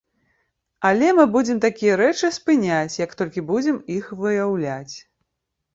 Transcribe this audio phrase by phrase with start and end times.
[0.89, 4.95] Але мы будзем такія рэчы спыняць, як толькі будзем іх выяўляць.